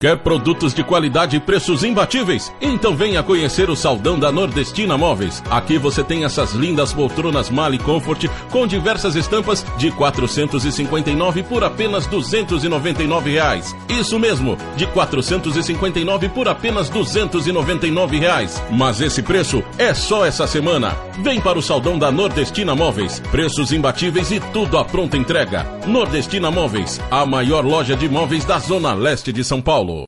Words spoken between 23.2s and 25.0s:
Preços imbatíveis e tudo à